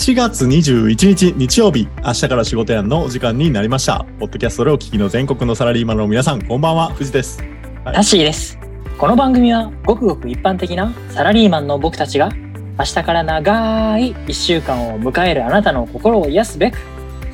[0.00, 4.06] 8月21日日曜日、明日から仕事やんのお時間になりました。
[4.18, 7.44] ポッドキャストでお聞きの全国のサラリーマンの皆さん、こんばんは、藤です。
[7.84, 8.58] タッシーです。
[8.96, 12.30] この番組はごくごく一般的なサラリーマンの僕たちが
[12.78, 16.78] 明日から長い1週間を迎えるあなたの心を癒すべく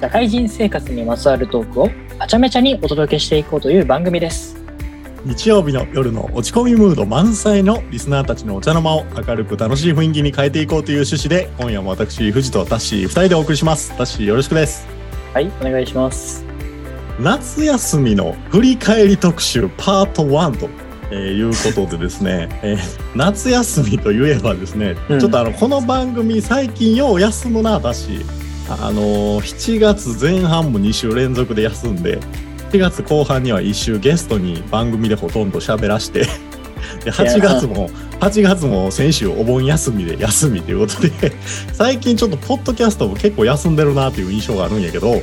[0.00, 4.55] 社会人生活にまつわるトークをはちゃめちゃにお届けしていこうという番組です。
[5.24, 13.90] 日曜日の夜の落ち込みムード満載のリスナーたちのお茶の間を明るく楽しい雰囲気に変えていこうという趣旨で、今夜も私、藤とタッシー2人でお送りします。
[13.96, 14.86] タッシーよろしくです。
[15.32, 16.44] はい、お願いします。
[17.18, 20.68] 夏休みの振り返り特集パート1と、
[21.10, 22.78] えーいうことでですね、 えー
[23.16, 28.24] 夏休みといえばですね、うんちょっとあのこの番組最近よう休むな私
[28.68, 32.18] あのー7月前半も2週連続で休んで
[32.70, 36.26] 7月後半には1週ゲストに番組でほとんど喋らして
[37.04, 37.88] で8月も
[38.20, 41.32] 8月も先週お盆休みで休みということで
[41.72, 45.22] 最近ちょっとポッドキャストも結構休んでるなという印象があるんやけど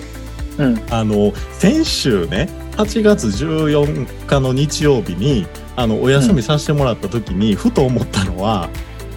[0.57, 8.69] うん、あの先週ね8月14日の日曜日にあのお休みさせてもらった時に、ふと思ったのは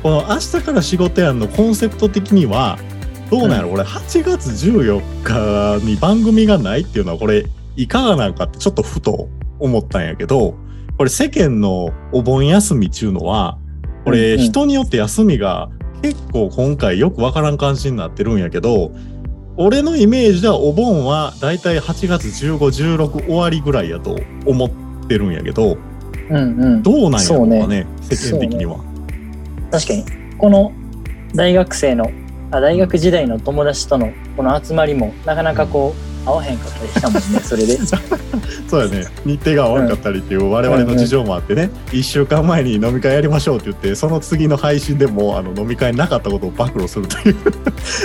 [0.02, 2.78] この「明日から仕事やん」のコンセプト的には
[3.30, 7.44] どうなんやろ、これ8月14日に番組がないっていうのはこれ
[7.76, 10.56] いかがなのかってちょっとふと思ったんやけど
[10.96, 13.58] これ世間のお盆休みっていうのは
[14.04, 15.70] これうんうん人によって休みが
[16.02, 18.92] 結構今回よくわからん感じになってるんやけど
[19.56, 24.70] 俺のイメージではお盆はだいたい8月1516終わりぐらいやと思っ
[25.06, 25.78] てるんやけど
[26.30, 26.82] うん、うん。
[26.82, 28.78] どうなんやろうねね世間的には。
[29.70, 30.04] 確かに、
[30.38, 30.72] この
[31.34, 32.10] 大学生の、
[32.50, 37.78] あ大学時代の友達とのこの集まりもなかなかこう、合わへんかったりしたもんね、 それで。
[38.68, 39.06] そうやね。
[39.24, 47.36] 日程が合わなかったりっていう我々の事情もあってね、1週間前に飲み会やりましょうって言ってその次の配信でもあの飲み会なかったことを暴露するという、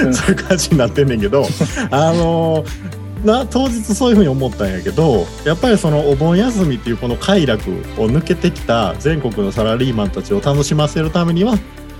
[0.06, 0.14] うん。
[0.14, 1.48] そういう感じになってんねんけど
[1.90, 2.64] あの
[3.24, 7.74] な当日そういうふうに思ったんやけどやっぱりそのお盆休みっていうこの快楽を
[8.08, 11.58] 抜けてきた全国のサラリーマンたちを楽しませるためには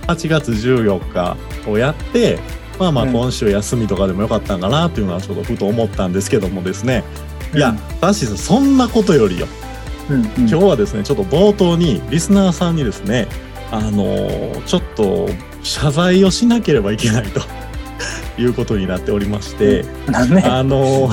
[0.08, 1.36] 8月14日
[1.70, 2.38] をやって
[2.78, 3.12] まあまあうん。
[3.12, 7.04] 今週休みとかでもよかったんかなっていうのはちょっとふと思ったんですけどもですね。
[7.54, 9.46] いや、タッシーさんそんなことよりよ。
[10.10, 13.28] うん、うん、今日はですねちょっと冒頭にリスナーさんにですね
[13.70, 15.28] あのーちょっと
[15.62, 17.40] 謝罪をしなければいけないと。
[18.38, 19.84] いうことになっておりまして。
[20.10, 21.08] あの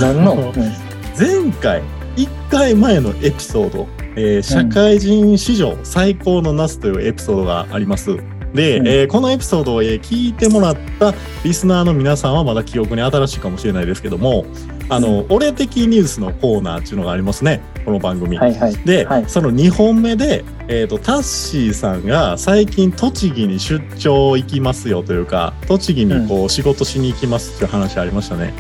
[1.18, 1.82] 前回
[2.16, 8.18] 1回前のエピソード、えー社会人史上最高のナスというエピソードがあります。
[8.54, 14.46] で、うんえーこのエピソードを、えー聞いてもらったリスナーの皆さんはまだ記憶に新しいかもしれないですけども
[14.90, 18.38] あの、俺的ニュースのコーナーっていうのがありますねこの番組。
[18.38, 18.76] はいはい。
[18.86, 28.54] で、はいその2本目で、えー、とタッシーさんが最近栃木に出張行きますよというか栃木にこう仕事しに行きますっていう話ありましたね。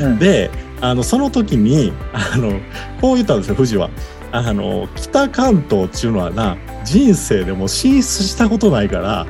[0.00, 0.50] うん、で
[0.80, 2.60] あのその時にあの
[3.00, 3.90] こう言ったんですよ藤は。
[4.32, 9.26] あの北関東っていうのはな人生でも進出したことないから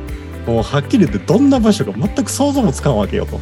[0.47, 3.39] もうはっきり言ってどんな場所か全く想像もつかんわけよと。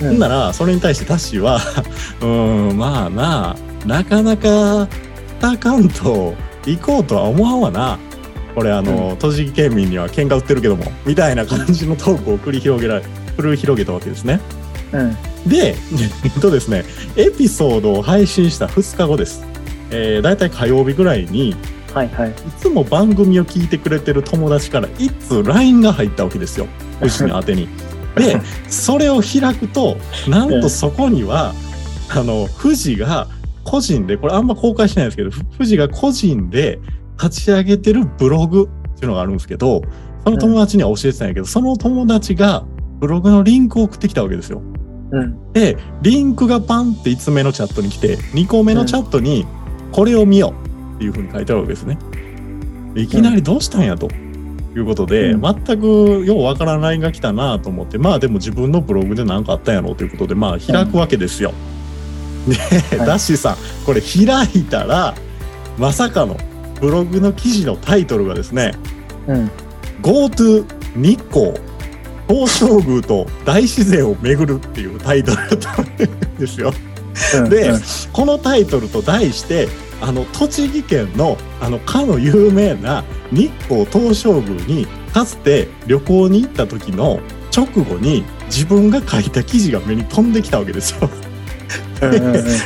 [0.00, 1.56] うん、ほんならそれに対してタッシーは
[2.20, 4.88] うーんまあななかなか
[5.40, 6.32] 北関東
[6.64, 7.98] 行こうとは思わんわな
[8.54, 13.04] これあの、栃木県民には喧嘩売ってるけどもみたいな感じのトークを繰り広げられ
[13.36, 14.40] 繰り広げたわけですね。
[14.92, 15.16] うん、
[15.46, 15.76] で
[16.24, 16.84] えっとですね
[17.16, 19.44] エピソードを配信した2日後です。
[19.90, 21.54] えー、だいたい火曜日ぐらいにい
[21.94, 22.34] はいはい。
[22.58, 26.66] つも番組を聞いてくれてる友達から一通 LINE が入ったわけですよ
[27.00, 27.68] 藤に宛てに。
[28.16, 29.96] でそれを開くと
[30.28, 31.52] なんとそこには、
[32.10, 33.26] あの富士が
[33.64, 36.78] 個人でこれあんま公開してないんですけどふ富士が個人で
[37.20, 39.82] 立ち上げてるブログっていうのがあるんですけど
[40.24, 42.64] その友達には教えてたんやけど、その友達が
[43.00, 44.62] ブログのリンクを送ってきたわけですよ。
[45.14, 49.46] うん、でリンクがパンって5つ目のチャットに来て2個目のチャットに
[49.92, 50.52] これを見よ
[50.92, 51.98] うっていうふうに書いてあるわけですね。
[52.94, 54.08] でいきなりどうしたんやと。
[54.76, 61.52] いうことで、うん全くようわからん LINE が来たなと思ってまあでも自分のブログで何かあったんやろうということでまあ開くわけですよ。
[62.48, 63.56] で、はいダッシーさん
[63.86, 65.14] これ開いたら
[65.78, 66.36] まさかの
[66.80, 68.72] ブログの記事のタイトルがですね
[69.26, 69.50] うん、
[70.02, 70.66] GoTo
[70.96, 71.54] 日光
[72.28, 75.96] 東照宮と大自然を巡るっていうタイトルだったん
[76.38, 76.72] ですよ。
[77.36, 77.80] うん、でうん
[78.12, 79.68] このタイトルと題して
[80.00, 87.20] あの栃木県のあのかの有名な日光東照宮にかつて旅行に行った時の
[87.56, 91.08] 直後に自分が書いた記事が目に飛んできたわけですよ。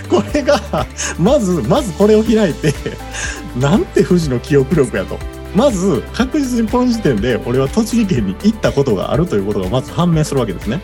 [0.08, 0.58] これが
[1.18, 2.72] まずまずこれを開いて
[3.56, 5.18] なんて富士の記憶力やと。
[5.54, 10.80] まず確実にこの時点で俺は栃木県に行ったことがあるということがまず判明するわけですね。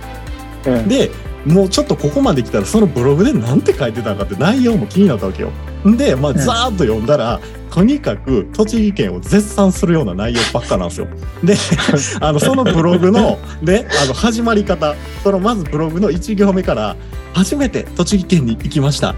[0.67, 1.11] うんで
[1.47, 5.51] もうちょっとここまで来たらそのブログで何て書いてたかって内容も気になったわけよ。
[5.85, 7.39] で、まあ、んざーっと読んだら、
[7.71, 11.09] とにかく栃木県を絶賛するような内容ばっかなんですよ。
[11.43, 11.55] で、
[12.21, 16.97] あの、そのブログの、で、あの、始まり方、そのまずブログの1行目から、
[17.35, 19.15] 初めて栃木県に行きました。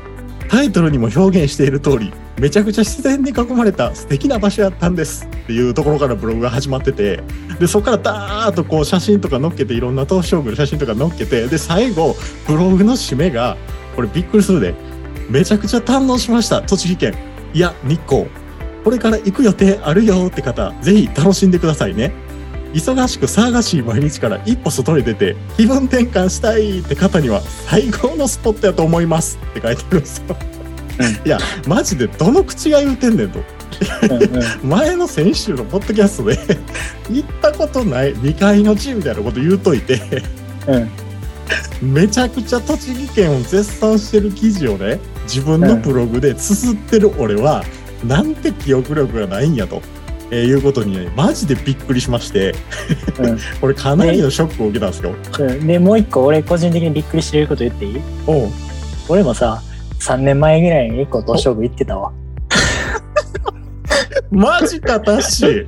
[0.48, 7.22] タイトルにも表現している通り、めちゃくちゃ自然に囲まれた素敵な場所やったんですっていうところからブログが始まってて、
[7.58, 12.14] で、そこからダーッとこう写真とか載っけて、いろんな東照宮の写真とか載っけて、で、最後、
[12.46, 13.56] ブログの締めが、
[13.94, 14.74] これびっくりするで、
[15.30, 17.14] めちゃくちゃ堪能しました、栃木県。
[17.54, 18.26] いや、日光。
[18.84, 22.12] これから行く予定あるよって方、ぜひ楽しんでくださいね。
[22.76, 29.38] 忙しく騒がしい毎日から一歩外に出て気分転換したいって方には最高のスポットやと思います。
[29.52, 30.36] って書いてあるんですよ。
[31.24, 33.40] いや、マジでどの口が言うてんねんと。
[34.62, 34.68] うん。
[34.68, 36.38] 前の先週のポッドキャストで
[37.10, 40.00] 行ったことない未開の地みたいなこと言うといて
[40.68, 41.92] うん。
[41.94, 47.64] めちゃくちゃ栃木県を絶賛してる記事をね自分のブログで綴ってる俺は、
[48.04, 49.82] なんて記憶力がないんやと、
[50.30, 52.54] えーいうことにねマジでびっくりしまして
[53.20, 53.38] うん。
[53.60, 55.14] これかなりのショックを受けたんですよ。
[55.38, 55.66] うん。
[55.66, 58.00] でもう一個俺個人的にびっくりしてること言っていい？
[58.26, 58.48] おう。
[59.08, 59.62] 俺もさ
[60.00, 62.12] 3年前ぐらいに一個東照宮行ってたわ。
[64.30, 65.64] マジかタッシー。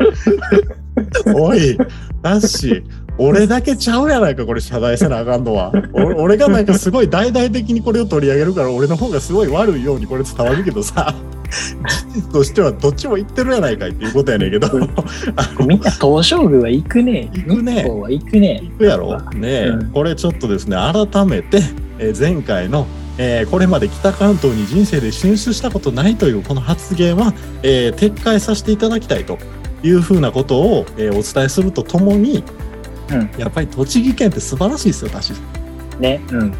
[1.34, 1.76] おい
[2.22, 2.82] タッシー
[3.20, 5.72] 俺だけちゃうやないかこれ謝罪せなあかんのは。
[5.92, 11.14] お俺がなんかすごい大々的にこれを取り上げるから俺の方がすごい悪いようにこれ伝わるけどさ
[11.50, 14.68] 事実としてはどっちも言ってるやないかいっていうことやねんけど。
[15.66, 17.30] みんな東照宮は行くね。
[17.32, 17.72] 行くね。
[17.72, 18.60] 日光は行くね。
[18.62, 19.20] 行くやろ。
[19.32, 19.90] ねえ、うん。
[19.90, 21.62] これちょっとですね改めて、
[21.98, 22.86] えー前回の、
[23.16, 29.38] えーこれまで北関東に人生で進出したことないというこの発言は、えー撤回させていただきたいと
[29.82, 32.44] いうふうなことを、えーお伝えするとともに、
[33.10, 33.30] うん。
[33.38, 35.32] やっぱり栃木県って素晴らしいですよ私。
[35.98, 36.20] ね。
[36.30, 36.54] うん。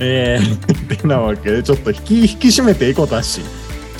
[0.00, 3.40] えー、 てなわけでちょっと引き引き締めていこうだし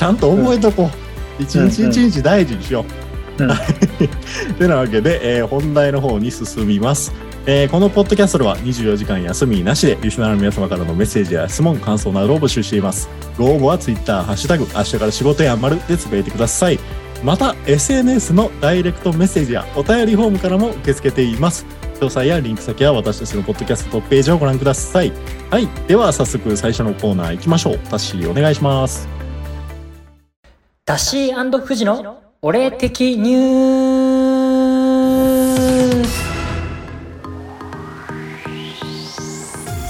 [0.03, 0.91] ちゃんと覚えとこ
[1.39, 2.85] う、一日一日大事にしよう。
[3.45, 3.49] うん
[4.59, 7.13] てなわけで、えー本題の方に進みます。
[7.47, 13.09] えーこのポッドキャストでは24時間休みなしでリスナーの皆様からのメッセージや質問、感想などを募集しています。
[13.39, 16.81] ご応募は Twitter、ハッシュタグ、明日から仕事や丸でつぶやいてください。
[17.23, 21.65] また、SNS のダイレクトメッセージやお便りフォームからも受け付けています。
[22.01, 25.13] 詳細やリンク先は私たちのポッドキャストトップページをご覧ください。
[25.51, 25.69] はい。
[25.87, 27.79] では、早速最初のコーナー行きましょう。
[27.79, 29.22] タッシーお願いします。
[30.84, 36.32] ダッシー富士の俺的ニュース。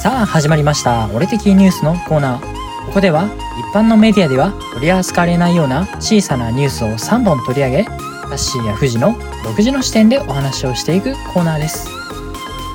[0.02, 1.08] さあ始まりました。
[1.14, 2.42] 俺的ニュースのコーナー。
[2.88, 3.24] ここでは
[3.72, 7.90] 一般のメディアでは取り扱われないような小さなニュースを3本取り上げダ
[8.32, 11.88] ッシーや富士の独自の視点でお話をしていくコーナーです。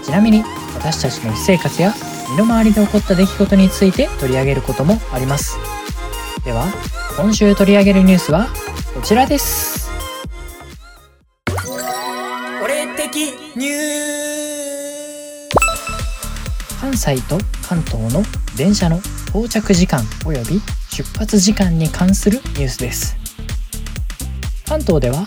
[0.04, 0.44] ちなみに
[0.74, 1.94] 私たちの私生活や
[2.32, 5.60] 身の回りで起こった出来事について取り上げることもあります。
[6.44, 6.66] では
[7.18, 8.46] 今週取り上げるニュースは
[8.94, 9.90] こちらです。
[12.64, 15.50] 俺的ニュー
[16.80, 18.22] 関西と関東の
[18.56, 23.18] 電車の到着時間および出発時間に関するニュースです。
[24.68, 25.26] 関東では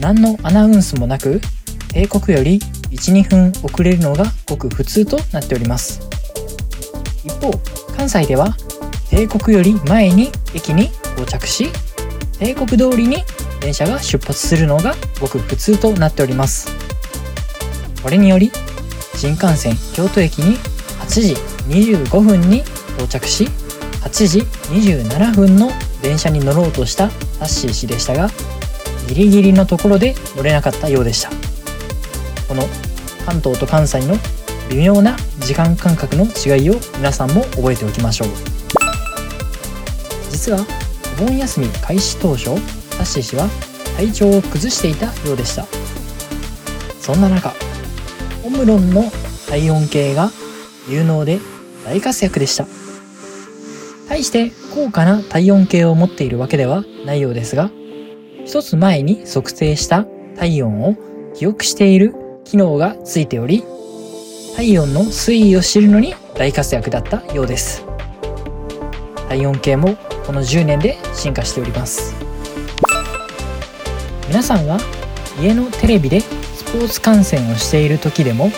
[0.00, 1.42] 何のアナウンスもなく
[1.92, 2.60] 定刻より
[2.92, 6.00] 12分遅れるのがごく普通となっております。
[7.26, 7.50] 一方
[7.94, 8.56] 関西では
[9.10, 11.70] 定刻より前に駅に到着し
[12.38, 13.24] 定刻通りに
[13.60, 16.68] 電車が出発するのがごく普通となっております。
[18.02, 18.52] これにより
[19.16, 20.56] 新幹線京都駅に
[21.00, 21.34] 8時
[21.68, 22.58] 25分に
[22.96, 23.48] 到着し
[24.02, 25.70] 8時27分の
[26.02, 27.08] 電車に乗ろうとした
[27.38, 28.28] タッシー氏でしたが
[29.08, 31.30] ギリギリのところで乗れなかったようでした。
[32.46, 32.62] この
[33.24, 34.14] 関東と関西の
[34.70, 38.28] 微妙な時間感覚の違いを皆さんも覚えておきましょう。
[40.30, 40.64] 実は
[41.18, 42.54] 盆休み開始当初
[42.96, 43.48] タッシー氏は
[43.96, 45.66] 体調を崩していたようでした。
[47.00, 47.54] そんな中
[48.44, 49.04] オムロンの
[49.48, 50.30] 体温計が
[50.88, 51.38] 有能で
[51.84, 52.66] 大活躍でした。
[54.08, 57.70] 対して高価な体温計を持っているわけではないようですが
[58.44, 60.04] 一つ前に測定した
[60.36, 60.96] 体温を
[61.34, 63.64] 記憶している機能がついており
[64.56, 67.84] 体温の推移を知るのに大活躍だったようです。
[69.28, 72.14] 体温計もこの10年で進化しております。
[74.28, 74.78] 皆さんは
[75.40, 78.50] 家のテレビでスポーツ観戦をしている時でも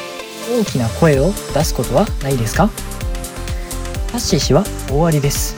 [0.51, 2.71] 大きな声を出すことはないですか？
[4.11, 5.55] タッシー氏は大ありです。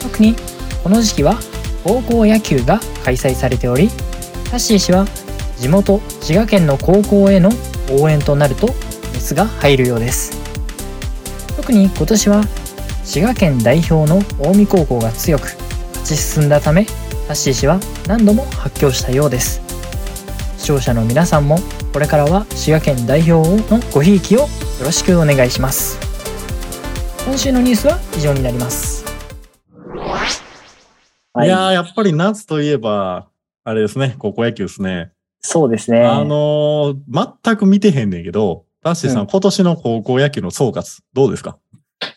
[0.00, 0.36] 特に
[0.84, 1.38] この時期は
[1.82, 3.88] 高校野球が開催されており
[4.50, 5.06] タッシー氏は
[5.56, 7.50] 地元滋賀県の高校への
[7.90, 8.68] 応援となると
[9.14, 10.36] 熱が入るようです。
[11.56, 12.44] 特に今年は
[13.06, 14.20] 滋賀県代表の
[14.52, 16.90] 近江高校が強く勝ち進んだためハ
[17.30, 19.62] ッシー氏は何度も発狂したようです。
[20.58, 21.58] 視聴者の皆さんも
[21.92, 24.48] これからは滋賀県代表のごひいきをよ
[24.84, 25.98] ろしくお願いします。
[27.24, 29.04] 今週のニュースは以上になります。
[31.36, 31.46] い。
[31.46, 33.28] やー、やっぱり夏といえば、
[33.64, 35.12] あれですね、高校野球ですね。
[35.40, 36.04] そうですね。
[36.04, 39.26] あのー全く見てへんねんけど、タッシーさん、うん。
[39.28, 41.58] 今年の高校野球の総括、どうですか？
[41.65, 41.65] い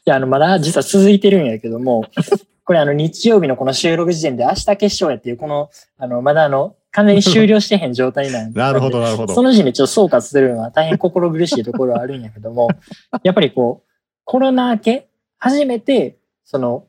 [0.05, 2.05] やあのまだ実は続いてるんやけども
[2.65, 9.33] これあの日曜日のこの収録時点で明日決勝やっていうこのあのまだあの完全に終了してへん状態なんで なるほど、なるほど。
[9.33, 12.69] その時点でちょっと総括するのは大変心苦しいところはあるんやけども、
[13.23, 13.89] やっぱりこう、
[14.23, 16.85] コロナ明け、初めて、その、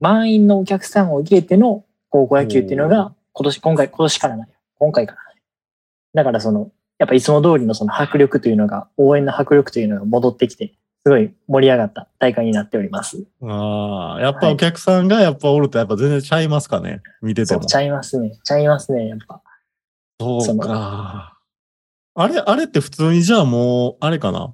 [0.00, 4.54] 満員のお客さんを入れての高校野球っていうのが、今年、今回、今年からなんよ。
[4.78, 5.40] 今回からね。
[6.14, 10.72] だからその、やっぱいつも通りのその迫力というのが、応援の迫力というのが戻ってきて、
[11.06, 13.24] すごい盛り上がった大会になっております。
[13.40, 17.64] ああ、やっぱお客さんがやっぱおるとやっぱ全然ちゃいますかね見てても。
[17.64, 18.36] ちゃいますね。
[18.42, 19.40] ちゃいますね、やっぱ。
[20.18, 21.38] そうか。
[22.16, 24.52] あれ、あれって普通にじゃあもう、あれかな。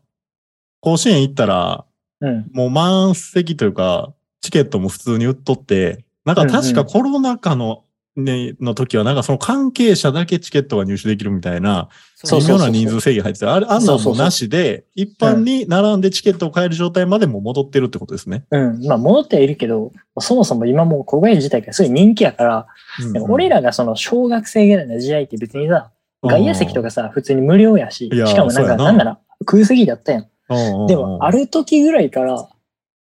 [0.81, 1.87] 甲子園行ったら、
[2.21, 2.51] うん。
[2.53, 11.89] もう満席というか、チケットも普通に売っとって、なんか確かコロナ禍の、ね、の時はなんかその関係者だけチケットが入手できるみたいな、
[12.23, 13.55] 微そうそな人数制限入ってた。
[13.55, 18.45] あれ、あんなんもなしで、一般に並んでチケットを買える状態までも戻ってるってことですね。
[18.51, 18.85] うん。
[18.87, 22.67] まあ、戻ってはいるけど、そもそも今もう高校野球自体がすごい人気やから、
[23.03, 25.91] うんでも俺らがその小学生ぐらいの時代って別にさ、
[26.23, 30.23] 外野席とかさ、普通に無料やし、しかもなんか、ななんなら空席だったやん。
[30.51, 32.47] うんでも、ある時ぐらいから、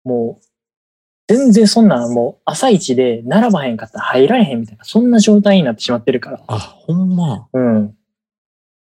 [0.04, 0.47] もう、
[1.28, 6.42] 全然そんな、もう、朝一で並ばへんかったら入られへんみたいな、そんな状態になってしまってるから。
[6.48, 7.48] あ、ほんま。
[7.52, 7.94] うん。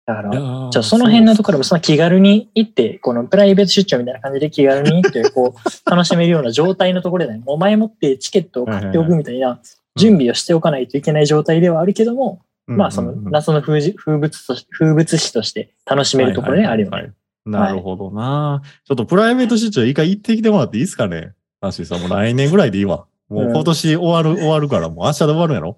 [0.06, 9.60] だから、じゃあその辺のところもその気軽に行って、このプライベート出張みたいな感じで気軽に行って、こう、楽しめるような状態のところで、ね、もう前もってチケットを買っておくみたいな
[9.96, 16.92] 準備をしておかないといけない状態ではあるけども、まあその夏の風物とし風物詩として楽しめるところであるよね。
[16.92, 17.16] はいはいはい
[17.46, 18.64] なるほどな。
[18.86, 21.34] ちょっとプライベート出張一回行ってきてもらっていいですかね？
[21.66, 23.06] タッシーさん、もう来年ぐらいでいいわ。
[23.30, 25.78] もう今年終わる、 終わるから、もう明日で終わるんやろ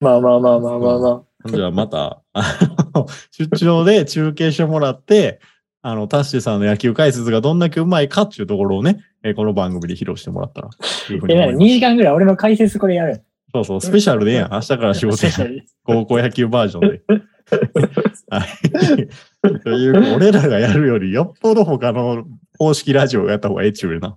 [0.00, 1.48] まあまあまあまあまあまあ。
[1.50, 2.22] じゃあまた、
[3.30, 5.40] 出張で中継してもらって、
[5.80, 13.22] あの、タッシーさんの野球解説がどんだけうまいかっていうところをね、えーこの番組で披露してもらったら、いうふういます2時間ぐらい俺の解説これやる？
[13.54, 14.52] そうそう、スペシャルでええやん。
[14.52, 15.62] 明日から仕事やん。
[15.84, 17.02] 高校野球バージョンで。
[18.28, 19.58] はい。
[19.60, 22.24] という、俺らがやるよりよっぽど他の
[22.58, 24.16] 公式ラジオをやった方がええっちゅうよな。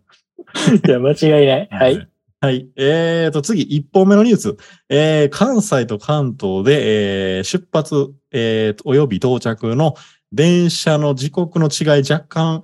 [0.88, 1.68] いや、間違いない。
[1.72, 2.08] はい。。
[2.42, 2.70] はい。
[2.78, 4.56] えーと、次、1本目のニュース。
[4.88, 9.96] えー、関西と関東で、えー出発、えーと、および到着の
[10.32, 12.64] 電車の時刻の違い、若干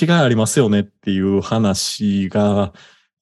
[0.00, 2.72] 違いありますよねっていう話が、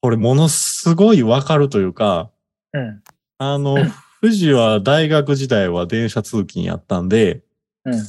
[0.02, 2.30] これものすごいわかるというか、
[2.72, 3.02] うん。
[3.38, 3.76] あの、
[4.20, 7.42] 富士は大学時代は電車通勤やったんで、
[7.84, 8.06] うん。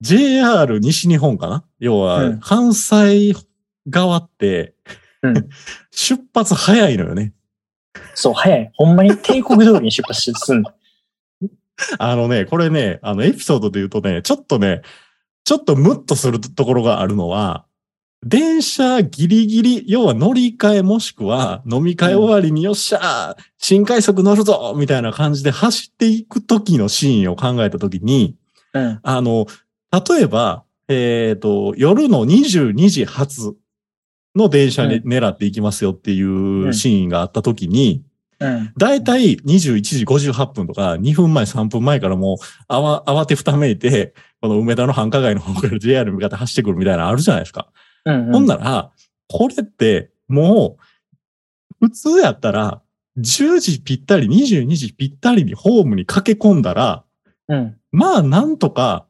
[0.00, 1.64] JR 西日本かな？
[1.78, 3.34] 要うはん、関西
[3.88, 4.74] 側って、
[5.22, 5.48] うん
[5.90, 7.34] 出発早いのよね。
[8.14, 8.70] そう、早い。
[8.74, 10.72] ほんまに帝国通りに出発すんの。
[11.98, 14.82] あのね、これね、あのエピソードで言うとね、ちょっとね、
[15.44, 17.64] ちょっとムッとするところがあるのは、
[18.24, 28.36] 電車ギリギリ、要は乗り換えもしくは飲み会終わりによっしゃー新快速乗るぞみたいな感じで走っていく時のシーンを考えた時に、
[28.74, 29.00] うん。
[29.02, 29.46] あの、
[29.90, 33.54] 例えば、えっ、と、夜の22時発
[34.36, 38.04] の電車にう狙っていきますよっていうシーンがあった時に、
[38.38, 38.72] うん。
[38.76, 47.68] だいたい21時58分とか2分前3分前からもう慌てふためいて、この梅田の繁華街の方から JR に向かって走ってくるみたいなのあるじゃないですか。
[48.06, 48.32] うん。
[48.32, 48.90] ほんなら、
[49.28, 50.78] これっても
[51.80, 52.82] う普通やったら
[53.18, 57.04] 10時ぴったり22時ぴったりにホームに駆け込んだら、
[57.48, 57.76] うん。
[57.92, 59.06] まあなんとか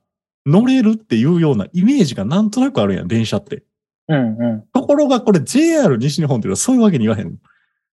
[0.46, 3.62] 乗れるっていうようなイメージがなんとなくあるやん、電車って。
[4.08, 4.36] うん。
[4.38, 4.64] うん。
[4.90, 7.32] ところがこれ JR 西日本っていうのはそういうわけに言わへんの。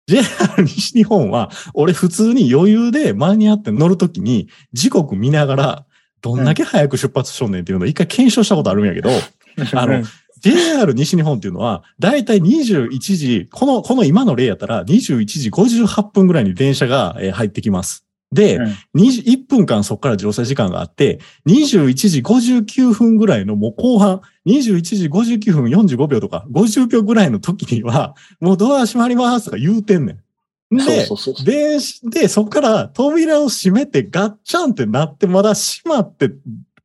[0.07, 5.87] JR 西日本は、俺普通に余裕で間に合って乗るときに時刻見ながら、
[6.21, 9.11] どんだけ早く出発しとんねんっていうのを一回検証したことあるんやけど、
[9.75, 10.05] あの
[10.39, 18.07] JR 西日本っていうのは、だいたい21時、この、この今の例やったら21時58分ぐらいに電車がえー入ってきます。
[18.35, 18.65] で、うん
[18.97, 30.77] 20 1分間そこから乗車時間があって、21時59分ぐらいのもう後半、21時59分45秒とか50秒ぐらいの時には、もうドア閉まりますとか言うてんねん。
[30.77, 31.47] でそ、うそうそう。
[31.47, 31.79] で、
[32.11, 36.33] で、そこから扉を閉めてガッチャンってなって、まだ閉まって、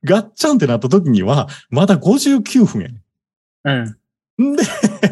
[0.04, 3.98] ガッチャンってなった時には、まだ59分やねん。
[4.40, 4.54] うん。
[4.54, 4.64] んで、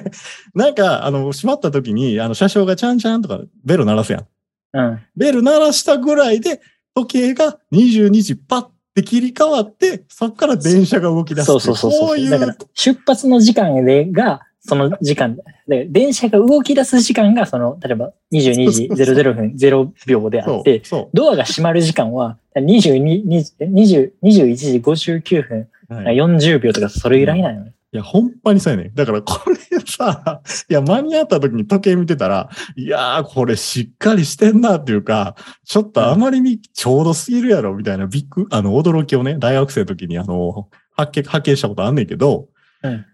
[0.53, 4.27] なんか、あの、閉まった時に、あの、車掌がチャンチャンとかベル鳴らすやん。
[4.73, 4.99] うん。
[5.15, 6.61] ベル鳴らしたぐらいで、
[6.95, 8.63] 時計が22時パッ
[8.95, 11.45] て切り替わって、そこから電車が動き出す。
[11.45, 12.07] そうそうそうそう。
[12.07, 25.93] こういうだから、出発の時間でが、その時間で、電車が動き出す時間が、その、例えば22時00分0秒であって、そドアが閉まる時間は22 20 20 21時59分う。
[25.93, 27.71] はい40秒とかそれぐらいなのよ。
[27.93, 28.91] いや、ほんまにそうやね。
[28.93, 42.47] だからこれさ、いや、間に合った時に時計見てたら、いやー、これしっかりしてんなっていうか、ちょっとあまりにちょうどすぎるやろ、みたいなビッグ、あの、驚きをね、大学生の時にあの、発見、発見したことあんねんけど、
[42.83, 43.05] うん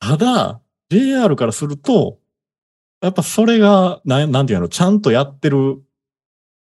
[0.00, 2.18] ただ、JR からすると、
[3.02, 5.82] やっぱそれが、なん、なんていうの、ちゃんとやってる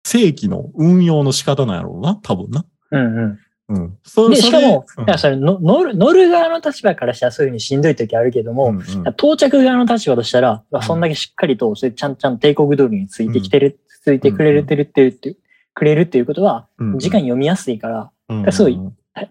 [0.05, 2.65] 正規の運用の仕方なんやろうな、多分な。
[2.93, 3.39] うんうん。
[3.69, 3.99] うん。
[4.03, 8.85] そで、しかも、それだからそれの乗る、乗る側の立場からしたらそういうふうにしんどい時あるけども、うんうん
[9.17, 15.37] 到着側の立場としたら、んそんだけしっかりと、それちゃんちゃん帝国通りについてきてる、ついてくれてるっていう、って
[15.73, 18.79] くれるっていうことは、うん時間読みやすいから、うんすごい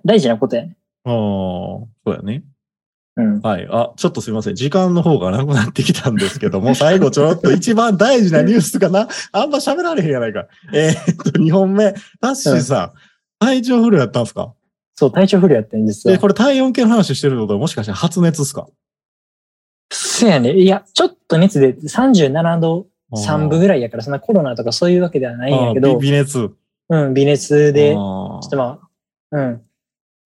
[0.05, 0.77] 大事なことやね。
[1.05, 2.43] ああ、そうやね。
[3.15, 3.41] うん。
[3.41, 3.67] はい。
[3.69, 4.55] あ、ちょっとすいません。
[4.55, 9.07] 時間の方がなくなってきたんですけども、最後ちょっと一番大事なニュースかな。
[9.31, 10.47] あんま喋られへんやないか。
[10.73, 11.93] えーっと、2本目。
[12.21, 12.91] タッシーさん、
[13.45, 14.53] 体調不良やったんですか？
[14.95, 16.19] そう、体調不良やってん、実で、は。
[16.19, 17.53] これ体温計の話してるってこと？
[17.53, 18.67] はもしかして発熱ですか？
[19.91, 20.53] そうやね。
[20.53, 26.51] いや、ちょっと熱で37度3分ぐらいやから、そんなコロナとかそういうわけではないんやけど微微熱。
[26.89, 28.79] うん、微熱で、ちあょーっとま
[29.31, 29.61] あ、うん。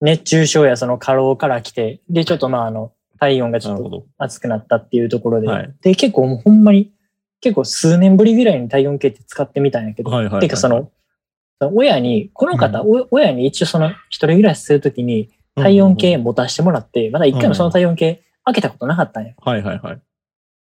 [0.00, 4.06] 熱中症やその過労から来て、で、ちょっとまあ、あの、体温がちょっと。
[4.18, 6.92] 熱くなったっていうところで、はいで、結構もうほんまに、
[7.40, 10.90] 結構数年ぶりぐらいに体温計って使ってみたんやけど、はいはいはいてかその、
[11.60, 19.32] 親に、この方、お親に一応その一人暮らしするときに体温計持たせてもらって、まだ一回もその体温計開けたことなかったんや。
[19.36, 20.00] はいはいはい。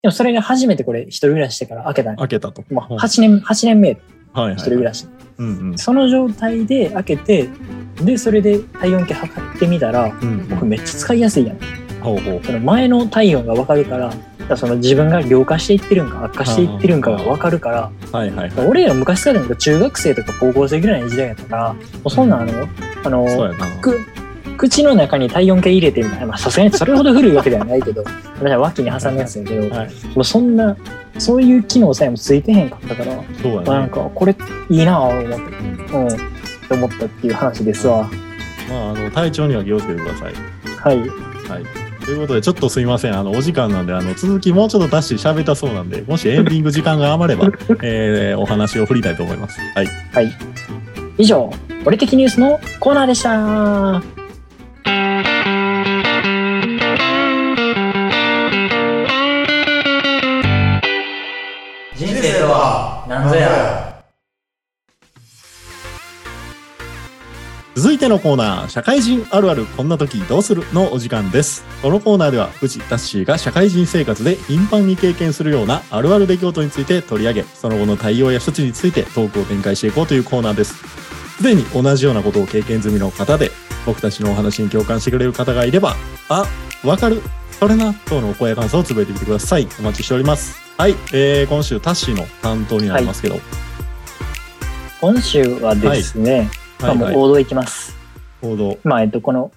[0.02, 2.18] でもそれが初めてこれ一人暮らししてから開けたんや。
[2.18, 2.62] 開けたと。
[2.72, 3.98] もう8年、8年目、
[4.33, 4.55] はいはい。
[4.55, 5.07] 一人暮らし。
[5.38, 5.78] うんうん。
[5.78, 7.48] その状態で開けて、
[8.02, 11.59] で、それで体温計測ってみたら、うん僕めっちゃ使いやすいやん。
[12.00, 12.44] ほうほう。
[12.44, 14.12] その前の体温がわかるから
[14.57, 18.66] その自分が良化していってるんか悪化していってるんかがわかるから、はいはいはい。
[18.66, 22.68] 俺ら昔からなんか中学生とか高校生ぐらいの時代やったから、もうそんなんあの、
[23.05, 23.28] あの、
[24.57, 28.05] 口の中に体温計入れてみたいな、まあさすがにそれほど古いわけではないけど、
[28.38, 29.90] 私は脇に挟むやつやけど、はい。
[30.14, 30.76] もうそんな、
[31.18, 33.88] そういう機能さえもついてへんかったから、そうやまあなんね。
[33.90, 34.37] かこれ
[34.70, 35.57] いいなぁ思って、
[35.94, 36.11] うんうん、っ
[36.68, 38.09] て思ったっていう話ですわ。
[38.68, 40.33] まあ、あの、体調には気をつけてください。
[40.78, 40.98] はい。
[40.98, 41.09] はい。
[42.05, 43.19] ということで、ちょっとすいません。
[43.19, 47.47] あの、お時間なんで、あの、続きもうちょっとダッシュ喋ったそうなんで、もしエンディング時間が余れば、
[47.83, 49.61] えー、お話を振りたいと思います。
[49.75, 49.87] はい。
[50.12, 50.33] はい。
[51.19, 51.53] 以上、
[51.85, 54.03] 俺的ニュースのコーナーでした。
[61.95, 63.82] 人生とは何ぞや。
[67.75, 71.65] 続いてのコーナー、社会人あるあるこんな時どうするのお時間です。
[71.81, 80.75] このコーナーでは、藤田ッシーが社会人生活で頻繁に経験するようなあるある出来事について取り上げ、その後の対応や処置についてトークを展開していこうというコーナーです。
[81.39, 83.51] すでに同じようなことを経験済みの方で、
[83.87, 85.97] 僕たちのお話に共感してくれる方がいれば、
[86.29, 86.45] あ、
[86.85, 87.23] わかる、
[87.59, 89.67] それな、等のお声や感想をつぶやいてみてください。
[89.81, 90.61] お待ちしております。
[90.77, 93.41] はい、えー、今週タッシーの担当になりますけど、
[95.01, 96.51] 今週はですね、
[96.83, 97.97] まあもう王道いきます。
[98.40, 98.77] 報道。
[98.83, 99.53] まあ、えっと、この、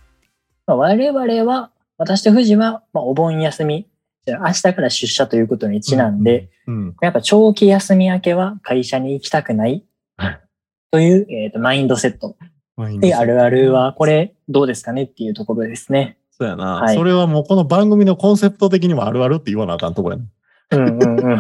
[0.67, 3.88] まあ、我々は、私と藤は、まあ、お盆休み、
[4.27, 9.83] 明日から出社ということにちなんで、うん、やっぱ長期休み明けは会社に行きたくない
[10.17, 10.39] はい
[10.91, 12.35] という、えっとマインドセット。
[12.77, 12.99] うん。
[12.99, 16.17] で、あるあるは、これ、どうですかねっていうところですね。
[16.38, 20.23] そうやな、はいそれはもうこの番組のコンセプト的にもあるあるって言わなあかんとこやな。
[20.71, 21.39] うんうんうん。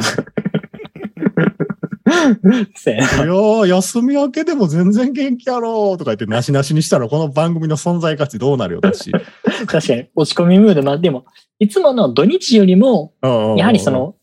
[2.75, 9.11] そうやないやー、休み明けでも全然元気やろーとか言ってなしなしにしたらこの番組の存在価値どうなるよだし。
[9.67, 11.25] 確かに、落ち込みムード、まあでも、
[11.59, 14.15] いつもの土日よりも、やはりそ、の、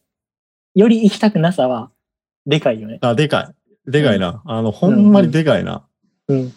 [0.74, 1.90] より行きたくなさは、
[2.46, 2.98] でかいよね。
[3.02, 3.52] あ、でか
[3.86, 3.90] い。
[3.90, 4.42] でかいな。
[4.44, 5.86] あの、ほんまにでかいな。
[6.28, 6.52] うん。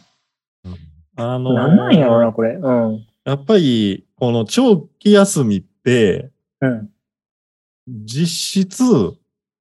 [1.17, 2.55] あのーなんなんやろうな、これ。
[2.55, 3.05] うん。
[3.23, 6.89] やっぱり、この長期休みって、うん。
[7.87, 8.83] 実質、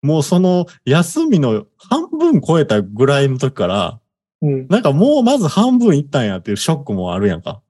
[0.03, 4.01] もうその休みの半分超えたぐらいの時から、
[4.43, 4.67] うん。
[4.69, 7.63] なんかもうまず半分いったんやっていうショックもあるやんか。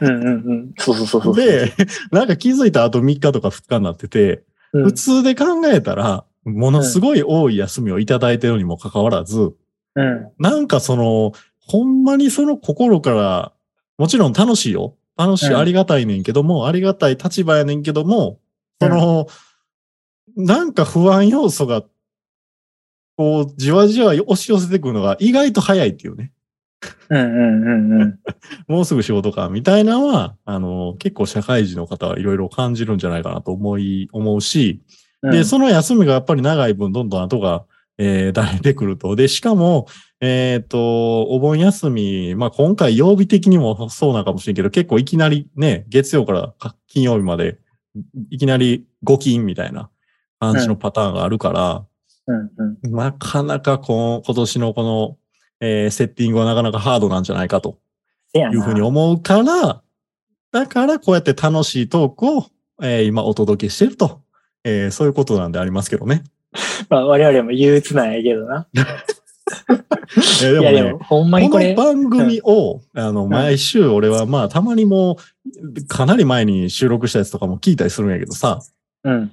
[0.00, 0.72] うんうんうん。
[0.78, 1.36] そうそうそうそう。
[1.36, 1.72] で、
[2.10, 9.54] なんか気づいた後3日とか2日になってて、うん、普通で考えたら、ものすごい多い休みをいただいてるにもかかわらず、
[9.94, 10.32] うん。
[10.38, 13.52] なんかその、ほんまにその心から、
[13.98, 14.96] もちろん楽しいよ。
[15.16, 18.38] 楽しい、うんありがたいねんけども、ありがたい立場やねんけども、
[18.80, 19.26] その、
[20.36, 21.84] なんか不安要素が、
[23.16, 26.32] こう、じわじわ押し寄せてくるのが意外と早いっていうね。
[27.08, 28.18] うんうんうんうん。
[28.68, 34.82] もうすぐ仕事か、みたいなのは、あの、結構社会人の方はいろいろ感じるんじゃないかなと思い、思うし、
[35.22, 37.64] うんで、その休みがやっぱり長い分、どんどん後が、
[37.98, 39.16] えー、 だれてくると。
[39.16, 39.86] で、しかも、
[40.20, 46.54] えっ、と、お盆休み、まあ今回曜日的にもそうなのかもしれんけど、結構いきなりね、月曜から
[46.86, 47.58] 金曜日まで、
[48.30, 49.90] いきなり5金みたいな
[50.38, 51.84] 感じのパターンがあるから、
[52.26, 52.50] うん
[52.84, 52.92] うん。
[52.92, 55.16] なかなかこう今年のこの、
[55.60, 57.78] えーセッティングはなかなかハードなんじゃないかと。
[58.34, 59.82] いうふうに思うから、
[60.52, 62.46] だからこうやって楽しいトークを、
[62.82, 64.20] えー今お届けしてると、
[64.64, 66.24] えーそういうことなんでありますけどね。
[66.90, 68.66] まあ我々も憂鬱なんやけどな。
[68.76, 71.58] えーでもねほんまにこ。
[71.60, 75.18] の番組を、あの、ん毎週俺はまあたまにも
[75.74, 78.60] う、かなり前に収録したやつとかも聞いたりするんやけどさ、
[79.04, 79.32] うん。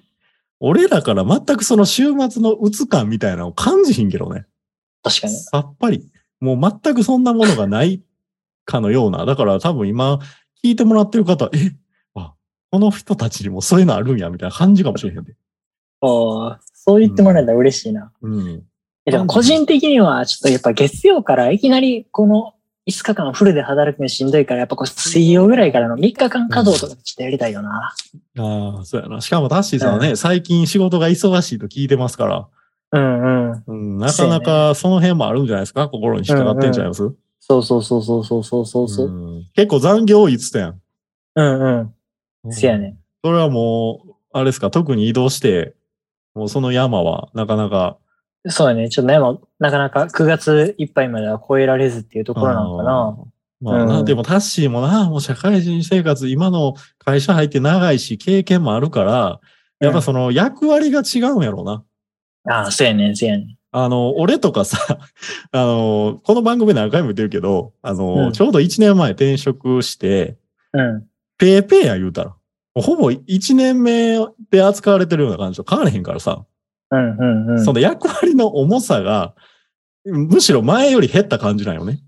[0.66, 4.46] 俺らから全くその週末の鬱感みたいなのを感じひんけどね。
[5.04, 5.34] 確かに。
[5.34, 6.10] さっぱり。
[6.40, 8.02] もう全くそんなものがない
[8.64, 9.26] かのような。
[9.26, 10.20] だから多分今
[10.64, 11.76] 聞いてもらってる方は、え、
[12.16, 12.34] あ、
[12.72, 15.36] この人たちにもそういうのあるんや、みたいな感じかもしれへんで。
[16.00, 18.14] おーそう言ってもらえたら嬉しいな。
[18.22, 18.64] うん。
[19.06, 22.54] えでも個人的には、ちょっとやっぱ月曜からいきなりこの
[22.86, 27.94] 5日間フルで働くのしんどいから、やっぱこう水曜ぐらいからの3日間稼働とかちょっとやりたいよな。
[28.38, 29.22] ああ、そうやな。
[29.22, 32.48] しかもタッシーさんはね、最近仕事が忙しいと聞いてますから、
[32.92, 33.64] うんうん。
[33.68, 35.88] うん、なかなかその辺もあるんじゃないですか？
[35.88, 39.08] 心に引っかかってんじゃないます、そうそうそうそうそうそうそうそう。
[39.08, 40.82] ん結構残業多いっつったやん。
[41.36, 41.94] うん
[42.44, 42.54] うん。
[42.54, 42.98] せやね。
[43.24, 45.74] それはもう、あれですか、特に移動して、
[46.36, 47.98] もうその山はなかなか、
[48.48, 48.90] そうやね。
[48.90, 53.18] ちょっとね、もうなかなか9月いっぱいまでは超えられずっていうところなのかな。
[53.62, 59.40] まあな、うんでもタッシーもな、もう社会人生活、今の会社入って長いし、経験もあるから、
[59.80, 61.84] やっぱその役割が違うんやろうな。
[62.54, 63.58] ああ、そうやねん、そうやねん。
[63.72, 64.78] あの、俺とかさ、
[65.52, 70.38] あの、この番組で何回も言ってるけど、あの、うんちょうど1年前転職して、
[70.74, 71.06] うん。
[71.38, 72.36] ペーペーや言うたら、
[72.76, 74.18] ほぼ1年目
[74.52, 76.46] で扱われてるような感じと変われへんからさ、
[76.94, 77.66] うんうんうん。
[77.66, 79.34] その役割の重さが、
[80.06, 82.00] むしろ前より減った感じなんよね。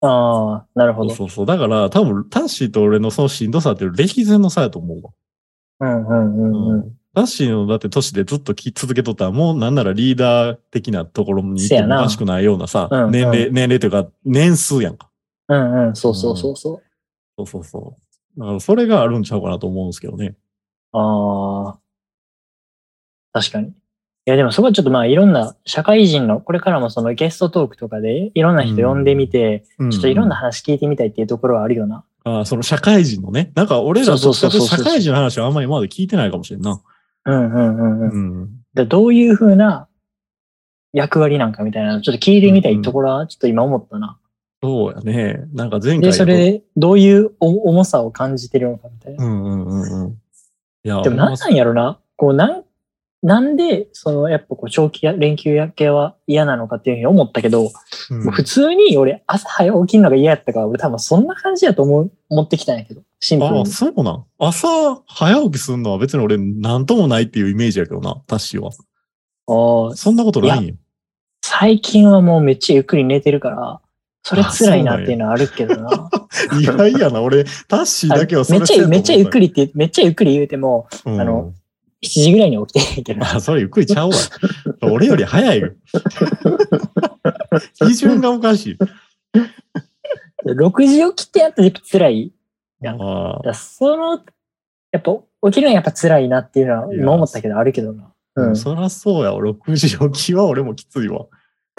[0.00, 1.14] ああ、なるほど。
[1.14, 1.46] そうそう。
[1.46, 5.10] だから、多分、タッシーと俺のそのしんどさって歴然の差やと思うわ。
[5.80, 6.92] うんうんうんうん。
[7.14, 15.10] タッシーのだって年でずっと聞き続けとったら、もうなんならリーダー的なところに行ってもおかしくないようなさ、せやなうん年齢、う年齢というか、年数やんか。
[15.48, 16.82] うんうん、そうそうそうそう。
[17.36, 17.96] そうそうそ
[18.36, 18.40] う。
[18.40, 20.34] だから、それがあるんちゃうかなと思うんですけどね。
[20.92, 21.78] ああ。
[23.32, 23.72] 確かに。
[24.24, 32.04] いや、でもそこはちょっとまあいろんな社会人の、これからもそのゲストトークとかでいろんな人呼んでみて、うんちょっといろんな話聞いてみたいっていうところはあるよな。
[32.24, 33.50] ああ、その社会人のね。
[33.56, 36.80] なんか、俺らと社会人の話はあんまり今まで聞いてないかもしれんな。
[37.24, 38.10] うんうんうんうん。
[38.10, 38.50] うん。
[38.74, 39.88] でどういうふうな
[40.92, 44.18] 役割なんかみたいなのちょっと聞いてみたいところはちょっと今思ったな。
[44.62, 45.44] そうやね。
[45.52, 49.24] なんか前回で、それでどういうお重さを感じてるのかみたいな。
[49.24, 50.10] うんうんうんうん。
[50.12, 51.98] いや、でもなんなんやろな。
[52.16, 52.64] こうなん、
[53.22, 57.70] なんで、その、やっぱこう、長期や連休明けは嫌なのかっていうふうに思ったけど、
[58.10, 63.66] うん普通に俺、朝早起きるのが嫌やったから、俺多分そんな感じやと思う、思ってきたんやけど、シンプルああ、に。
[63.66, 64.24] そうなん。
[64.38, 64.66] 朝
[65.06, 68.70] 早起きするのは別に俺なんともないっていうイメージやけどな、タッシーは。
[69.46, 70.74] ああそんなことないんよ。
[71.44, 73.80] 最近はもうめっちゃゆっくり寝てるから、
[74.24, 76.10] それ辛いなっていうのはあるけどな。
[76.60, 77.22] 意外 やな。
[77.22, 79.48] 俺、タッシーだけはそれめっちゃ、めっちゃゆっくり。
[79.52, 81.52] りって、めっちゃゆっくり言うても、うんあの、
[82.04, 83.24] 7時ぐらいに起きてんけど。
[83.24, 84.16] あ、それゆっくりちゃうわ。
[84.82, 85.72] 俺より早いよ。
[87.74, 88.78] 基準がおかしい。
[90.46, 92.32] 6時起きてやっとやっぱ辛い。
[92.80, 92.96] や
[93.54, 94.24] その、
[94.90, 98.12] やっぱ起きるのはやっぱ辛いなっていうのは今思ったけどあるけどな。
[98.34, 98.56] うん。
[98.56, 99.32] そらそうや。
[99.32, 101.26] 6時起きは俺もきついわ。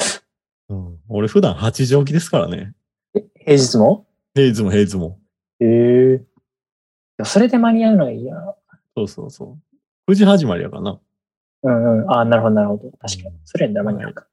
[0.70, 2.74] うん、俺普段8時起きですからね。
[3.46, 4.08] 平日も？
[4.34, 5.20] 平日も平日も。
[5.60, 5.66] へ
[6.16, 6.22] え
[7.24, 8.56] それで間に合うのがいいよな。
[8.96, 9.58] そうそうそう。
[10.08, 11.00] 9時始まりやからな。
[11.64, 12.12] うんうん。
[12.12, 12.92] ああ、なるほど、なるほど。
[13.00, 13.36] 確かに。
[13.46, 14.28] それやったら間に合うか。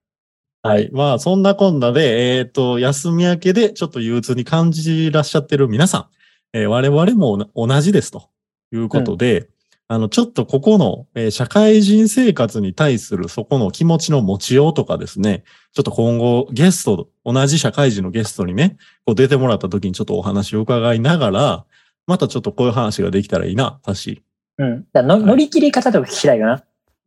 [0.62, 0.90] はい。
[0.92, 6.06] まあ、そんなこんなで、えっ、と、休み明けでちょっと憂鬱に感じらっしゃってる皆さん、
[6.52, 8.28] えー我々も同じですと
[8.72, 9.48] いうことで、
[9.88, 21.64] あの、ちょっとここの、えー社会人生活に対するそこの気持ちの持ちようとかですね、ちょっと今後ゲスト、同じ社会人のゲストにね、こう出てもらった時にちょっとお話を伺いながら、
[22.06, 24.22] またちょっとこういう話ができたらいいな、タシ。
[24.60, 24.86] うん。
[24.92, 26.62] だからの乗り切り方とか聞きたいよな。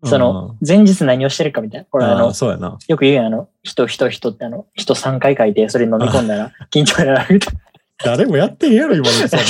[0.05, 1.85] その、前日何をしてるかみたいな。
[1.89, 2.77] これあのそうやな。
[2.87, 7.59] よく言うやん、あの、人、人、人ってあの、人3回書いて、それ飲み込んだら緊張になるみたいな。
[8.03, 9.45] 誰もやってんやろ、今のそんな。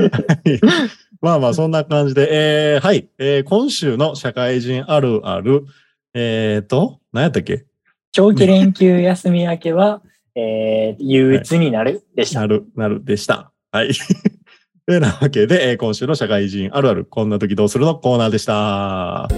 [1.20, 2.28] まあまあ、そんな感じで、
[2.74, 5.66] えー、はい、えー、今週の社会人あるある、
[6.14, 7.66] えーと、何やったっけ？
[8.10, 10.02] 長期連休休み明けは、
[10.34, 12.40] えー、憂鬱になるでした。
[12.40, 13.52] なる、なるでした。
[13.70, 13.90] はい。
[14.90, 17.94] というなわけで、えー今週の社会人あるある、こんな時どうするの？
[17.94, 19.28] コーナーでした。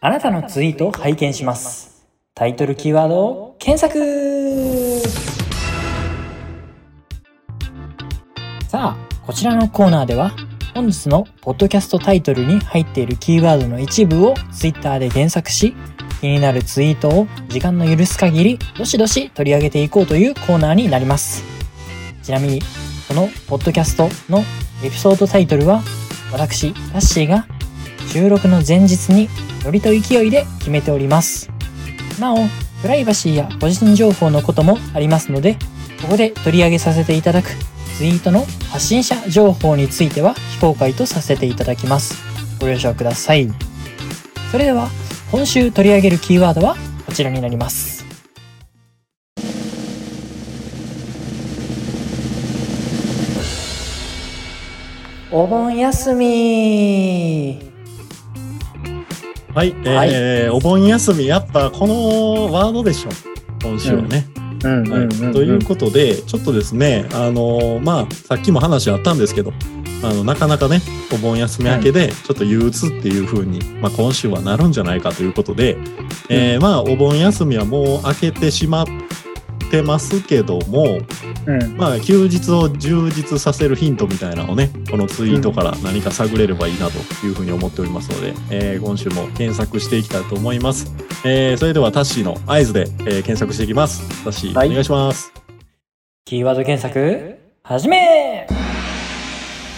[0.00, 2.04] あなたのツイートを拝見します。
[2.34, 4.00] タイトルキーワードを検索
[8.68, 10.32] さあ、こちらのコーナーでは、
[10.74, 15.74] 本日のポッドキャストタイトルに入っているキーワードの一部をツイッターで検索し、
[16.20, 21.42] 気になるツイートを時間の許す限り、どしどし取り上げていこうというコーナーになります。
[22.22, 22.60] ちなみに、
[23.08, 24.44] このポッドキャストの
[24.84, 25.82] エピソードタイトルは、
[26.32, 27.46] 私、タッシーが
[28.12, 29.28] 収録の前日に
[29.64, 31.50] ノリと勢いで決めております。
[32.20, 32.38] なお、
[32.82, 35.56] プライバシーや個人情報のこともありますので、
[36.02, 37.50] ここで取り上げさせていただく
[37.98, 42.14] ツイートの発信者情報については非公開とさせていただきます。
[42.60, 43.48] ご了承ください。
[44.52, 44.88] それでは、
[45.32, 48.06] 今週取り上げるキーワードはこちらになります。
[55.32, 57.58] お盆休み
[59.52, 63.08] はい、えーお盆休み、やっぱこのワードでしょ。
[63.60, 64.24] 今週はね。
[64.34, 64.37] うんはい、
[65.32, 69.52] ということで、ちょっとですね、あのーまあ、さっきも話あったんですけど、
[70.02, 70.80] あの、なかなかね、
[71.12, 75.76] お盆休み明けで、ちょっと憂鬱っていう風に、まあ、今週はなるんじゃないかということで、
[76.28, 78.86] えーまあ、お盆休みはもう明けてしまっ
[79.70, 80.98] てますけども、
[81.46, 81.76] うん。
[81.76, 90.92] まあ、休日を充実させるヒントみたいなのをね、このツイートから何か探れればいいなというふうに思っておりますので、えー今週も検索していきたいと思います。
[91.24, 94.06] えーそれではタッシーの合図で、えー検索していきます。
[94.24, 95.32] タッシー、はいお願いします。
[96.24, 98.46] キーワード検索、はじめ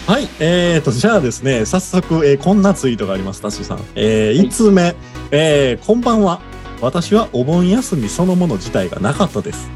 [0.07, 3.81] はい、えーと、じゃあですね、早速、えーこんなツイートがあります、タッシーさん。
[3.95, 4.95] えー、はい1通目、
[5.31, 6.41] えーこんばんは。
[6.81, 9.69] 私はお盆休みそのもの自体がなかったです。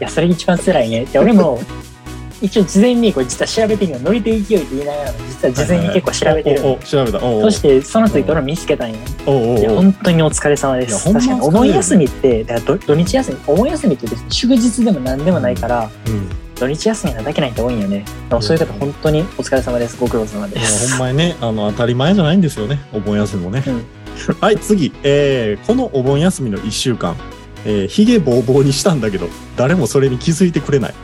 [0.00, 1.04] いや、それ一番辛いね。
[1.06, 1.60] で、俺も、
[2.42, 4.02] 一応事前にこれ実は調べてみよう。
[4.02, 6.66] ノリと勢いって言いながらも、実は事前に結構調べてるの。
[6.66, 7.20] おおお調べた。
[7.20, 8.96] そして、そのツイート俺見つけたんよ。
[9.58, 11.12] いや、本当にお疲れ様です。
[11.12, 18.04] 確かに、お盆休みって、だから土土日休み、お盆休みって別に祝日でも何でもないから、うん土日休みなだけない人多いんよね。
[18.28, 19.96] でもそういう方本当にお疲れ様です。
[19.98, 20.92] ご苦労様です。
[20.92, 22.78] ほんまにね、あの、当たり前じゃないんですよね。
[22.92, 23.64] お盆休みもね。
[23.66, 23.84] うん
[24.40, 24.92] はい、次。
[25.02, 27.16] えーこのお盆休みの1週間、
[27.64, 30.94] えー、髭ぼうぼうにしたんだけど、誰もそれに気づいてくれない。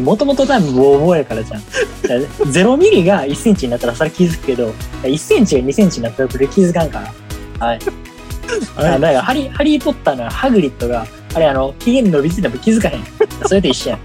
[0.00, 1.62] もともと多分ボーボーやからじゃん。
[2.50, 4.72] 0ミリが1センチになったらそれ気づくけど、
[5.02, 7.66] 1センチが2センチになったらこれ気づかんから。
[7.66, 7.78] はい。
[8.76, 13.04] はいあだからハリ、ハリー・ポッターのハグリッドが、あれあの、期限伸びついても気づかへん。
[13.46, 13.98] それと一緒やん。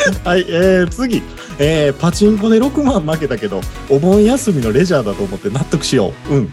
[0.24, 1.22] はい、えー、次。
[1.58, 6.34] えーパチンコで6万負けたけど、お盆休みのレジャーだと思って納得しよう。
[6.34, 6.52] うん。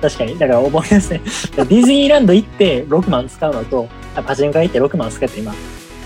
[0.00, 0.38] 確かに。
[0.38, 1.20] だから覚えやすい。
[1.56, 5.54] ディズニーランド行って6万使うのと、あパチンコ屋行って6万使うって今、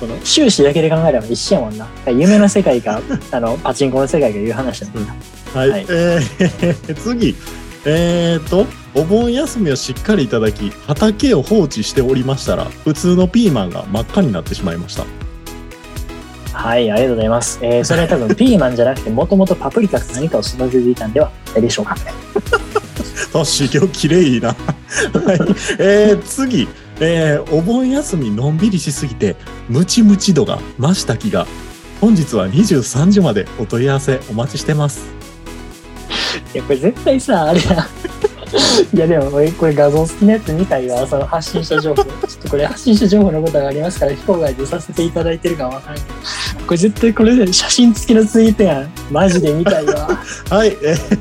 [0.00, 1.86] その収支だけで考えれば一緒やもんな。
[2.08, 5.14] 夢の世界か、 あの、パチンコの世界が言う話だもんな。
[5.54, 7.36] はい、はいえー次。
[7.86, 15.04] えーと、お盆休みをしっかりいただき、畑を放置しておりましたら、普通のピーマンが真っ赤になってしまいました。
[16.54, 17.58] はい、ありがとうございます。
[17.62, 21.96] えー、それは多分 ピーマンじゃなくて、もともとパプリカか何かを育てていたんではないでしょうか。
[23.32, 24.48] タッシー今日綺麗いいな。
[24.54, 24.56] はい。
[25.78, 26.68] えー、次。
[27.00, 29.34] えー、お盆休みのんびりしすぎて、
[29.68, 31.46] ムチムチ度が増した気が。
[32.00, 35.06] 本日は23時までお問い合わせお待ちしてます。
[36.54, 37.88] いや、これ絶対さ、あれや。
[38.92, 46.14] いやでも俺これ画像好きなやつ見たいわその発信した情報ちょっとこれ発信した情報のことがありますから非公開でさせていただいてるかわからんけど
[46.66, 50.14] これ絶対これ写真付きのツイートやんマジで見たいわ
[50.50, 50.76] はい。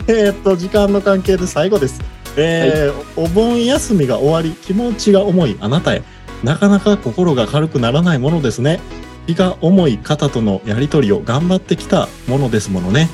[0.08, 2.02] えー、っと、時間の関係で最後です。
[2.36, 6.02] えーお盆休みが終わり、気持ちが重いあなたへ。
[6.43, 8.80] なかなか心が軽くならないものですね。
[9.28, 13.10] 気が重い方とのやりとりを頑張ってきたものですものね。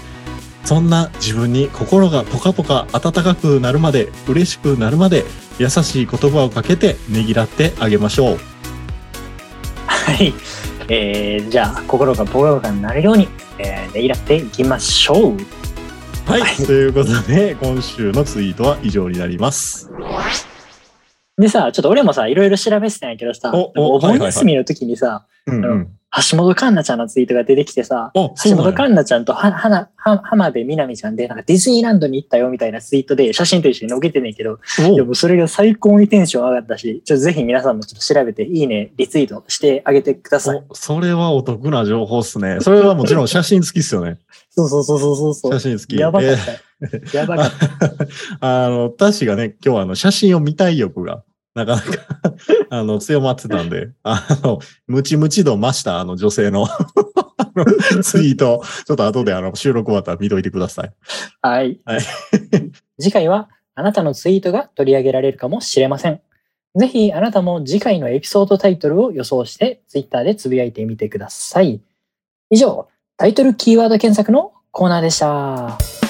[0.65, 5.25] そんな自分に心がポカポカ温かくなるまで、嬉しくなるまで、
[5.57, 8.37] 優しい言葉をかけてねぎらってあげましょう。
[9.87, 10.33] はい
[10.87, 15.37] えー、じゃあ心がポカポカになるように、えー、ねぎらっていきましょう
[16.25, 16.41] はい。
[16.41, 19.89] はいということで、今週のツイートは以上になります。
[21.37, 25.95] でさちょっと俺もさいろいろ調べてたんやけどさおおお盆休みの時にさ、うんうん。
[26.31, 34.59] 橋本環奈ちゃんのツイートが出てきてさ、橋本環奈ちゃんとははなは浜辺美波ちゃんで、なんかディズニーランドに行ったよみたいなツイートで写真と一緒に載っけてんねんけど、
[34.91, 40.63] おでもそれが最高にテンション上がったし、ちょっとぜひ皆さんもちょっと調べて、いいね、リツイートしてあげてください。
[40.67, 42.57] おそれはお得な情報っすね。
[42.59, 44.17] それはもちろん写真付きっすよね。
[44.49, 45.53] そうそうそうそうそう。
[45.53, 45.99] 写真付き。
[45.99, 47.17] やばかっえーた。
[47.19, 48.07] やばかった。
[48.65, 51.87] あの、タッシーがね、今日はあの、写真を見たい欲が、なかなか
[52.69, 56.67] あの、強まってたんで、 あの、ムチムチ度増したあの女性の
[58.03, 60.93] ツイート、ちょっと後であの、収録終わったら見といてください。
[61.41, 61.79] はい。
[61.85, 62.01] はい
[62.99, 66.21] 次回はあなたのツイートが取り上げられるかもしれません。
[66.75, 71.81] ぜひあなたも次回のエピソードタイトルを予想してツイッターでつぶやいてみてください。
[72.49, 76.08] 以上、タイトルキーワード検索のコーナーでした。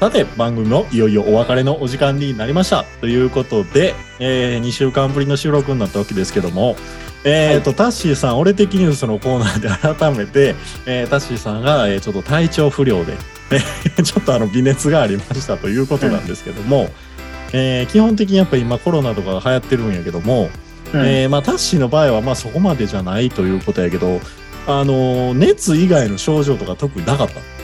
[0.00, 2.84] さて、番組もいよいよお別れのお時間になりました。
[3.00, 6.76] ということで、え2週間ぶりの収録になったわけですけども、
[7.24, 10.54] えっ、と、タッシーさん、俺的ニュースのコーナーで改めて、
[10.86, 13.14] えータッシーさんが、えーちょっと体調不良で、
[13.50, 16.90] えーちょっとあの、微熱がありましたということなんですけども、
[17.52, 20.48] えー基本的にやっぱり今コロナとかが流行ってるんやけども、
[20.94, 24.20] うんえーまあ、タッシーの場合はまあそこまでじゃないということやけど、
[24.68, 27.57] あのー熱以外の症状とか特になかった？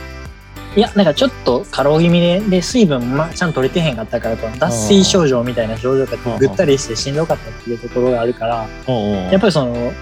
[0.77, 8.69] いや、なんかちょっと過労気味で、で、水分もまちゃんと取れてへんかったから、この脱水症状みたいな症状がぐったりしてしんどかったっていうところがあるから、
[9.31, 9.93] やっぱりその、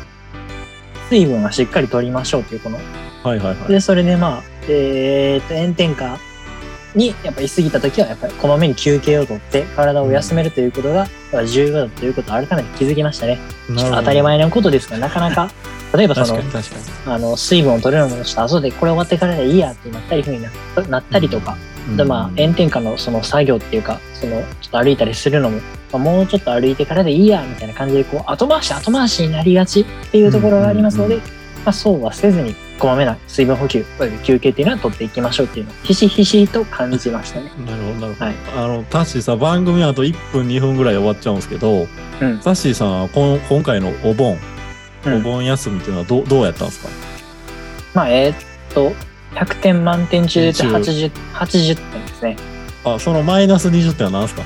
[1.10, 2.78] 水分はしっかり取りましょうっていう、この、
[3.22, 3.68] はいはいはい。
[3.68, 6.18] で、それでまあ、えー、と、炎天下
[6.94, 13.38] にやっぱり過ぎた時は、やっぱりこまめに休憩をとって、体を休めるということが、やっぱ重要だということを改めて気づきましたね。
[13.76, 15.50] 当たり前のことですが、なかなか、
[15.94, 16.42] 例えばその。
[17.06, 20.42] あの、水分を取れるのもちょっと後でこれ終わってからでいいやってなったりふうに
[20.88, 21.56] なったりとか、
[21.96, 25.62] でまあ、炎天下のその作業っていうか、その、ちょっと歩いたりするのも、ま
[25.94, 37.50] あ、もうちょっと歩いてからでいいや、みたいな感じで、こう、後回し後回しになりがちっていうところがありますので、うんまあ、そうはせずに、こまめな水分補給、および休憩っていうのは取っていきましょうっていうのを、ひしひしと感じましたね。
[37.66, 38.24] なるほど、なるほど。
[38.24, 41.86] はいあの、タッシーさん、番組あと1分、2分ぐらいで終わっちゃうんですけど、
[42.20, 44.38] うんタッシーさんはこん今回のお盆、うん
[45.06, 46.88] お盆休みっていうのはどうどうやったんですか？
[47.94, 48.36] まあ、えーっ
[48.72, 48.92] と、
[49.34, 52.36] 100点満点中で中80、80点ですね。
[52.84, 54.42] あ、そのマイナス20点は何ですか？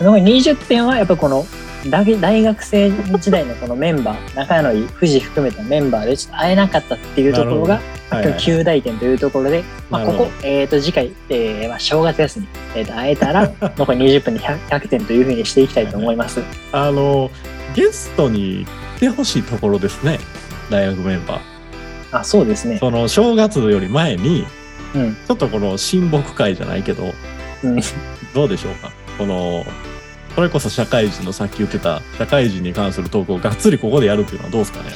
[0.00, 1.44] 残り20点はやっぱこの
[1.90, 7.74] 大大学生時代のこのメンバー 仲のいい富士含めたメンバーでちょっと会えなかったっていうところが
[8.10, 16.40] はいはい9大点というところで、まあ、ここ、えー、と次回、えーまあ、正月休み、えー、と会えたら 残り20分で 100, 100点というふうにしていきたいと思います。
[16.72, 17.30] あの、
[17.74, 18.66] ゲストに
[18.98, 20.18] 来てほしいところですね。
[20.70, 21.40] 大学メンバー。
[22.10, 22.78] あそうですね。
[22.78, 24.44] その正月より前に、
[24.94, 27.12] うんちょっとこの親睦会じゃないけど、
[27.62, 27.80] うん
[28.34, 28.90] どうでしょうか？
[29.18, 29.64] この、
[30.34, 34.90] それこそ社会人のさっき言ってた社会人に関するトークをがっつりここでやるっていうのはどうですかね？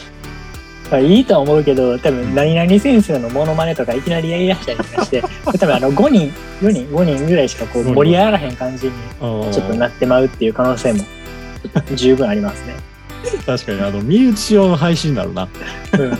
[0.91, 11.05] まあ、いいとは思うけど多分何々先生のモノマネとかいきなりやりだしたりとかして 多分あの5人4人5人ぐらいしかこう盛り上がらへん感じにちょっとなってまうっていう可能性も
[11.95, 12.75] 十分ありますね。
[13.47, 15.49] 確かにあの身内用の配信になるな。
[15.99, 16.19] うん。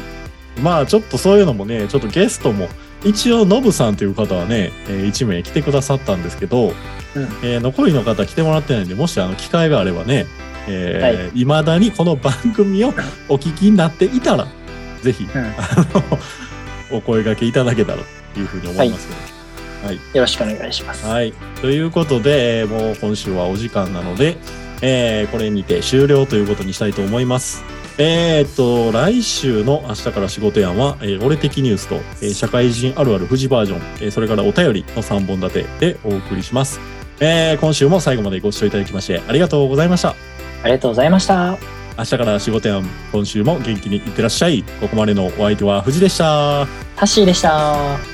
[0.63, 2.69] まあちょっとそういうのもねちょっとゲストも
[3.05, 6.75] 一応ノブさんという方はね、え1名来てくださったんですけど、
[7.15, 7.23] うん。
[7.43, 10.27] えー残りの方来てもらってないんでもしあの機会があればね、
[10.69, 12.95] えー未だにこの番組を
[13.29, 14.47] お聞きになっていたら
[15.03, 15.41] ぜひ、うん。
[15.41, 15.53] あ
[15.95, 16.19] の
[16.99, 17.99] お声掛けいただけたら
[18.35, 21.05] というふうに思いますけど、よろしくお願いします。
[21.07, 21.33] はい。
[21.61, 24.37] ということで、えーもう今週はお時間なので、
[24.85, 27.65] えーこれにて終了ということにしたいと思います。
[27.99, 36.81] えーっと、来週の明日から仕事やんは、えー俺的ニュースと、えー社会人あるある富士バージョン、えーそれからお便りの3本立てでお送りします。
[37.21, 40.11] えー今週も最後までご視聴いただきましてありがとうございました。
[40.65, 41.57] ありがとうございました。
[41.99, 44.65] 明日から仕事やん、今週も元気にいってらっしゃい。
[44.81, 46.67] ここまでのお相手は富士でした。
[46.97, 48.12] タッシーでした。